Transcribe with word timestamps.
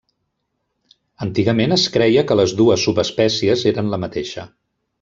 Antigament 1.25 1.75
es 1.75 1.83
creia 1.97 2.23
que 2.31 2.39
les 2.41 2.55
dues 2.63 2.87
subespècies 2.89 3.67
eren 3.73 3.93
la 3.95 4.01
mateixa. 4.07 4.49